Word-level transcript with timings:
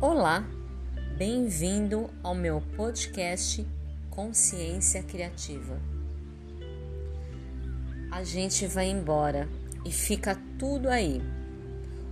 Olá, 0.00 0.46
bem-vindo 1.16 2.08
ao 2.22 2.32
meu 2.32 2.62
podcast 2.76 3.66
Consciência 4.08 5.02
Criativa. 5.02 5.76
A 8.08 8.22
gente 8.22 8.64
vai 8.68 8.88
embora 8.88 9.48
e 9.84 9.90
fica 9.90 10.40
tudo 10.56 10.88
aí. 10.88 11.20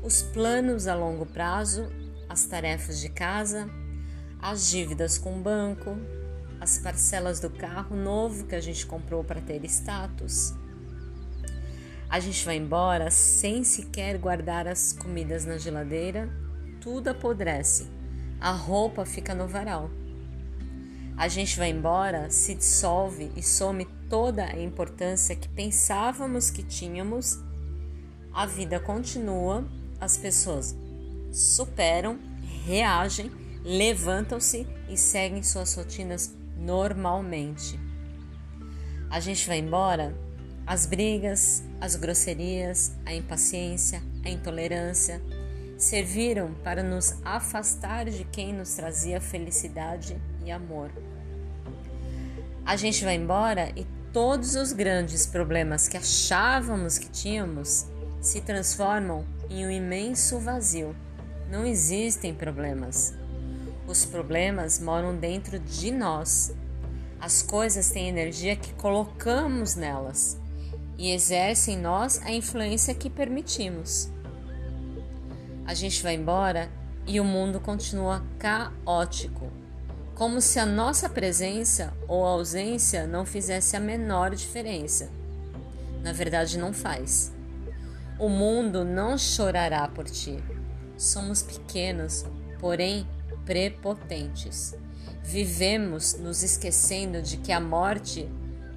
Os 0.02 0.20
planos 0.20 0.88
a 0.88 0.96
longo 0.96 1.26
prazo, 1.26 1.88
as 2.28 2.44
tarefas 2.44 2.98
de 2.98 3.08
casa, 3.08 3.70
as 4.42 4.68
dívidas 4.68 5.16
com 5.16 5.38
o 5.38 5.40
banco, 5.40 5.96
as 6.60 6.78
parcelas 6.78 7.38
do 7.38 7.50
carro 7.50 7.94
novo 7.94 8.46
que 8.46 8.56
a 8.56 8.60
gente 8.60 8.84
comprou 8.84 9.22
para 9.22 9.40
ter 9.40 9.64
status. 9.66 10.52
A 12.10 12.18
gente 12.18 12.44
vai 12.44 12.56
embora 12.56 13.12
sem 13.12 13.62
sequer 13.62 14.18
guardar 14.18 14.66
as 14.66 14.92
comidas 14.92 15.44
na 15.44 15.56
geladeira, 15.56 16.28
tudo 16.86 17.08
apodrece, 17.08 17.88
a 18.40 18.52
roupa 18.52 19.04
fica 19.04 19.34
no 19.34 19.48
varal. 19.48 19.90
A 21.16 21.26
gente 21.26 21.58
vai 21.58 21.70
embora, 21.70 22.30
se 22.30 22.54
dissolve 22.54 23.32
e 23.34 23.42
some 23.42 23.84
toda 24.08 24.44
a 24.44 24.62
importância 24.62 25.34
que 25.34 25.48
pensávamos 25.48 26.48
que 26.48 26.62
tínhamos. 26.62 27.42
A 28.32 28.46
vida 28.46 28.78
continua, 28.78 29.66
as 30.00 30.16
pessoas 30.16 30.76
superam, 31.32 32.20
reagem, 32.64 33.32
levantam-se 33.64 34.64
e 34.88 34.96
seguem 34.96 35.42
suas 35.42 35.74
rotinas 35.74 36.36
normalmente. 36.56 37.80
A 39.10 39.18
gente 39.18 39.44
vai 39.48 39.58
embora, 39.58 40.16
as 40.64 40.86
brigas, 40.86 41.64
as 41.80 41.96
grosserias, 41.96 42.94
a 43.04 43.12
impaciência, 43.12 44.00
a 44.24 44.28
intolerância 44.28 45.20
serviram 45.76 46.54
para 46.64 46.82
nos 46.82 47.16
afastar 47.24 48.06
de 48.06 48.24
quem 48.24 48.52
nos 48.52 48.74
trazia 48.74 49.20
felicidade 49.20 50.16
e 50.44 50.50
amor. 50.50 50.90
A 52.64 52.76
gente 52.76 53.04
vai 53.04 53.14
embora 53.14 53.70
e 53.76 53.86
todos 54.12 54.56
os 54.56 54.72
grandes 54.72 55.26
problemas 55.26 55.86
que 55.86 55.96
achávamos 55.96 56.98
que 56.98 57.08
tínhamos 57.08 57.86
se 58.20 58.40
transformam 58.40 59.24
em 59.50 59.66
um 59.66 59.70
imenso 59.70 60.38
vazio. 60.40 60.96
Não 61.50 61.64
existem 61.64 62.34
problemas. 62.34 63.14
Os 63.86 64.04
problemas 64.04 64.80
moram 64.80 65.16
dentro 65.16 65.58
de 65.58 65.92
nós. 65.92 66.52
As 67.20 67.42
coisas 67.42 67.90
têm 67.90 68.08
energia 68.08 68.56
que 68.56 68.74
colocamos 68.74 69.76
nelas 69.76 70.36
e 70.98 71.12
exercem 71.12 71.74
em 71.74 71.80
nós 71.80 72.20
a 72.24 72.32
influência 72.32 72.94
que 72.94 73.08
permitimos. 73.08 74.10
A 75.66 75.74
gente 75.74 76.02
vai 76.02 76.14
embora 76.14 76.70
e 77.06 77.20
o 77.20 77.24
mundo 77.24 77.60
continua 77.60 78.24
caótico 78.38 79.50
como 80.16 80.40
se 80.40 80.58
a 80.58 80.64
nossa 80.64 81.10
presença 81.10 81.92
ou 82.08 82.24
ausência 82.24 83.06
não 83.06 83.26
fizesse 83.26 83.76
a 83.76 83.80
menor 83.80 84.34
diferença. 84.34 85.10
Na 86.02 86.10
verdade, 86.10 86.56
não 86.56 86.72
faz. 86.72 87.30
O 88.18 88.26
mundo 88.30 88.82
não 88.82 89.18
chorará 89.18 89.86
por 89.86 90.06
ti. 90.06 90.42
Somos 90.96 91.42
pequenos, 91.42 92.24
porém 92.58 93.06
prepotentes. 93.44 94.74
Vivemos 95.22 96.14
nos 96.14 96.42
esquecendo 96.42 97.20
de 97.20 97.36
que 97.36 97.52
a 97.52 97.60
morte 97.60 98.26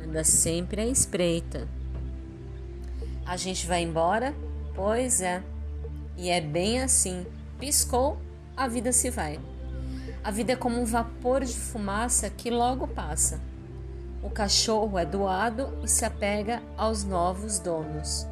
anda 0.03 0.25
sempre 0.25 0.81
à 0.81 0.85
espreita. 0.85 1.69
A 3.25 3.37
gente 3.37 3.65
vai 3.65 3.81
embora? 3.81 4.35
Pois 4.75 5.21
é. 5.21 5.41
E 6.19 6.29
é 6.29 6.41
bem 6.41 6.81
assim. 6.81 7.25
Piscou, 7.57 8.17
a 8.55 8.67
vida 8.67 8.91
se 8.91 9.09
vai. 9.09 9.39
A 10.21 10.29
vida 10.29 10.51
é 10.51 10.55
como 10.55 10.77
um 10.77 10.83
vapor 10.83 11.45
de 11.45 11.55
fumaça 11.55 12.29
que 12.29 12.51
logo 12.51 12.85
passa. 12.89 13.39
O 14.21 14.29
cachorro 14.29 14.99
é 14.99 15.05
doado 15.05 15.79
e 15.81 15.87
se 15.87 16.03
apega 16.03 16.61
aos 16.75 17.05
novos 17.05 17.57
donos. 17.59 18.27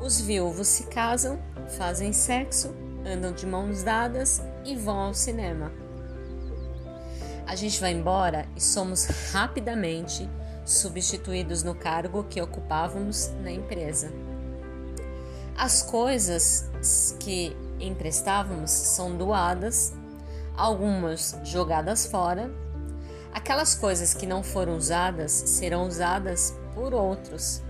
Os 0.00 0.20
viúvos 0.20 0.68
se 0.68 0.84
casam, 0.84 1.40
fazem 1.76 2.12
sexo, 2.12 2.72
andam 3.04 3.32
de 3.32 3.44
mãos 3.44 3.82
dadas 3.82 4.40
e 4.64 4.76
vão 4.76 5.00
ao 5.00 5.14
cinema. 5.14 5.72
A 7.44 7.56
gente 7.56 7.80
vai 7.80 7.90
embora 7.90 8.46
e 8.54 8.60
somos 8.60 9.06
rapidamente 9.32 10.30
substituídos 10.64 11.64
no 11.64 11.74
cargo 11.74 12.22
que 12.22 12.40
ocupávamos 12.40 13.32
na 13.42 13.50
empresa. 13.50 14.29
As 15.60 15.82
coisas 15.82 17.14
que 17.20 17.54
emprestávamos 17.78 18.70
são 18.70 19.14
doadas 19.14 19.92
algumas 20.56 21.36
jogadas 21.44 22.06
fora. 22.06 22.50
Aquelas 23.30 23.74
coisas 23.74 24.14
que 24.14 24.24
não 24.26 24.42
foram 24.42 24.74
usadas 24.78 25.30
serão 25.30 25.86
usadas 25.86 26.56
por 26.74 26.94
outros. 26.94 27.60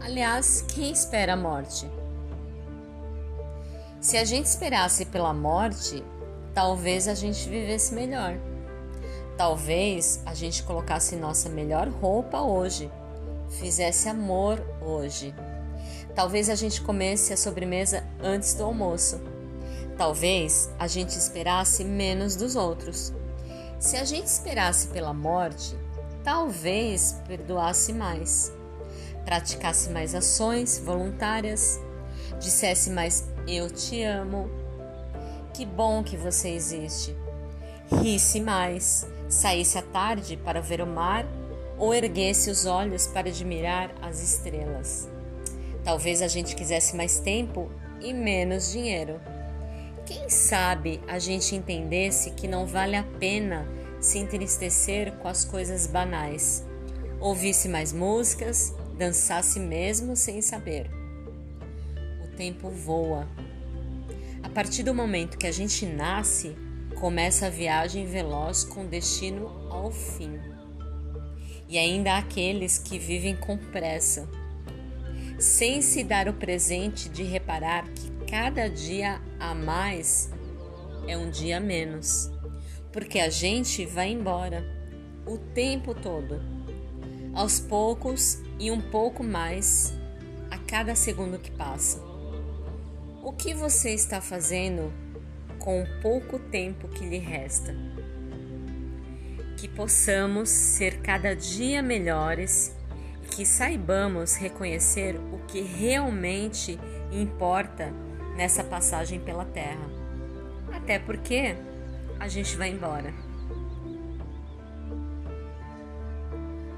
Aliás, 0.00 0.62
quem 0.62 0.90
espera 0.90 1.34
a 1.34 1.36
morte? 1.36 1.88
Se 4.00 4.16
a 4.16 4.24
gente 4.24 4.46
esperasse 4.46 5.04
pela 5.04 5.32
morte, 5.32 6.02
talvez 6.52 7.06
a 7.06 7.14
gente 7.14 7.48
vivesse 7.48 7.94
melhor. 7.94 8.36
Talvez 9.36 10.20
a 10.26 10.34
gente 10.34 10.60
colocasse 10.64 11.14
nossa 11.14 11.48
melhor 11.48 11.86
roupa 11.86 12.40
hoje, 12.40 12.90
fizesse 13.48 14.08
amor 14.08 14.60
hoje. 14.82 15.32
Talvez 16.16 16.48
a 16.48 16.54
gente 16.54 16.80
comesse 16.80 17.34
a 17.34 17.36
sobremesa 17.36 18.02
antes 18.22 18.54
do 18.54 18.64
almoço. 18.64 19.20
Talvez 19.98 20.70
a 20.78 20.86
gente 20.86 21.10
esperasse 21.10 21.84
menos 21.84 22.34
dos 22.34 22.56
outros. 22.56 23.12
Se 23.78 23.98
a 23.98 24.04
gente 24.04 24.26
esperasse 24.26 24.88
pela 24.88 25.12
morte, 25.12 25.76
talvez 26.24 27.20
perdoasse 27.28 27.92
mais, 27.92 28.50
praticasse 29.26 29.90
mais 29.90 30.14
ações 30.14 30.78
voluntárias, 30.78 31.78
dissesse 32.40 32.88
mais 32.88 33.28
eu 33.46 33.70
te 33.70 34.02
amo, 34.02 34.50
que 35.52 35.66
bom 35.66 36.02
que 36.02 36.16
você 36.16 36.48
existe, 36.48 37.14
risse 38.02 38.40
mais, 38.40 39.06
saísse 39.28 39.76
à 39.76 39.82
tarde 39.82 40.38
para 40.38 40.62
ver 40.62 40.80
o 40.80 40.86
mar 40.86 41.26
ou 41.76 41.92
erguesse 41.92 42.50
os 42.50 42.64
olhos 42.64 43.06
para 43.06 43.28
admirar 43.28 43.90
as 44.00 44.22
estrelas. 44.22 45.15
Talvez 45.86 46.20
a 46.20 46.26
gente 46.26 46.56
quisesse 46.56 46.96
mais 46.96 47.20
tempo 47.20 47.70
e 48.00 48.12
menos 48.12 48.72
dinheiro. 48.72 49.20
Quem 50.04 50.28
sabe 50.28 51.00
a 51.06 51.20
gente 51.20 51.54
entendesse 51.54 52.32
que 52.32 52.48
não 52.48 52.66
vale 52.66 52.96
a 52.96 53.04
pena 53.04 53.64
se 54.00 54.18
entristecer 54.18 55.12
com 55.18 55.28
as 55.28 55.44
coisas 55.44 55.86
banais, 55.86 56.66
ouvisse 57.20 57.68
mais 57.68 57.92
músicas, 57.92 58.74
dançasse 58.98 59.60
mesmo 59.60 60.16
sem 60.16 60.42
saber. 60.42 60.90
O 62.24 62.36
tempo 62.36 62.68
voa. 62.68 63.28
A 64.42 64.48
partir 64.48 64.82
do 64.82 64.92
momento 64.92 65.38
que 65.38 65.46
a 65.46 65.52
gente 65.52 65.86
nasce, 65.86 66.56
começa 66.98 67.46
a 67.46 67.50
viagem 67.50 68.06
veloz 68.06 68.64
com 68.64 68.88
destino 68.88 69.68
ao 69.70 69.92
fim. 69.92 70.36
E 71.68 71.78
ainda 71.78 72.14
há 72.14 72.18
aqueles 72.18 72.76
que 72.76 72.98
vivem 72.98 73.36
com 73.36 73.56
pressa, 73.56 74.28
sem 75.38 75.82
se 75.82 76.02
dar 76.02 76.28
o 76.28 76.32
presente 76.32 77.08
de 77.08 77.22
reparar 77.22 77.86
que 77.90 78.10
cada 78.26 78.68
dia 78.68 79.20
a 79.38 79.54
mais 79.54 80.30
é 81.06 81.16
um 81.16 81.30
dia 81.30 81.60
menos, 81.60 82.30
porque 82.92 83.18
a 83.18 83.28
gente 83.28 83.84
vai 83.84 84.10
embora 84.10 84.64
o 85.26 85.38
tempo 85.38 85.94
todo, 85.94 86.40
aos 87.34 87.60
poucos 87.60 88.40
e 88.58 88.70
um 88.70 88.80
pouco 88.80 89.22
mais 89.22 89.92
a 90.50 90.58
cada 90.58 90.94
segundo 90.94 91.38
que 91.38 91.50
passa. 91.50 92.00
O 93.22 93.32
que 93.32 93.52
você 93.52 93.90
está 93.90 94.20
fazendo 94.20 94.92
com 95.58 95.82
o 95.82 96.00
pouco 96.00 96.38
tempo 96.38 96.88
que 96.88 97.04
lhe 97.04 97.18
resta? 97.18 97.74
Que 99.56 99.68
possamos 99.68 100.48
ser 100.48 101.00
cada 101.00 101.34
dia 101.34 101.82
melhores 101.82 102.75
que 103.36 103.44
saibamos 103.44 104.34
reconhecer 104.34 105.20
o 105.30 105.38
que 105.46 105.60
realmente 105.60 106.80
importa 107.12 107.92
nessa 108.34 108.64
passagem 108.64 109.20
pela 109.20 109.44
terra. 109.44 109.90
Até 110.72 110.98
porque 110.98 111.54
a 112.18 112.28
gente 112.28 112.56
vai 112.56 112.70
embora. 112.70 113.12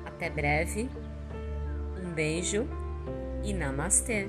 Até 0.04 0.28
breve, 0.28 0.90
um 2.04 2.10
beijo 2.10 2.66
e 3.44 3.52
namastê! 3.54 4.26